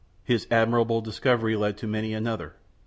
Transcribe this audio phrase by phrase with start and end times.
[0.23, 2.55] His admirable discovery led to many another.